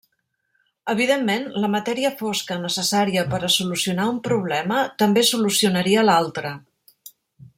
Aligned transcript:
Evidentment, 0.93 1.43
la 1.65 1.69
matèria 1.73 2.11
fosca 2.21 2.57
necessària 2.63 3.25
per 3.35 3.41
a 3.47 3.51
solucionar 3.57 4.07
un 4.15 4.19
problema 4.31 4.81
també 5.03 5.27
solucionaria 5.33 6.09
l'altre. 6.09 6.57